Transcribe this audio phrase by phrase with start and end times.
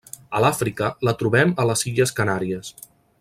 [0.37, 2.73] A l'Àfrica la trobem a les Illes Canàries.